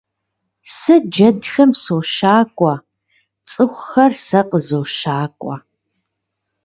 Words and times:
Сэ 0.77 0.95
джэдхэм 1.11 1.71
сощакӀуэ, 1.81 2.73
цӀыхухэр 3.49 4.11
сэ 4.25 4.41
къызощакӀуэ. 4.49 5.55